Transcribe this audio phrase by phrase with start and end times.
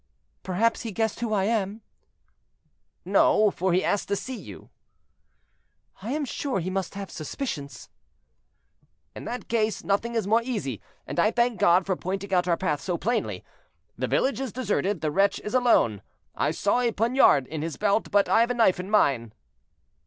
[0.41, 1.83] "Perhaps he guesses who I am?"
[3.05, 4.71] "No, for he asked to see you."
[6.01, 7.87] "I am sure he must have suspicions."
[9.15, 12.57] "In that case nothing is more easy, and I thank God for pointing out our
[12.57, 13.43] path so plainly.
[13.95, 16.01] The village is deserted, the wretch is alone.
[16.35, 19.33] I saw a poniard in his belt, but I have a knife in mine."